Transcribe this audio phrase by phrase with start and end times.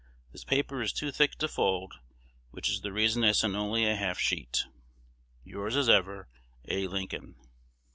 [0.31, 1.99] This paper is too thick to fold,
[2.49, 4.63] which is the reason I send only a halfsheet.
[5.43, 6.27] Yours as ever,
[6.67, 6.87] A.
[6.87, 7.35] Lincoln.